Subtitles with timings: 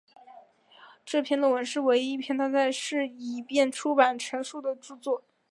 [1.05, 3.13] 这篇论文是唯一一篇他在世时
[3.47, 5.23] 便已出版成书的着作。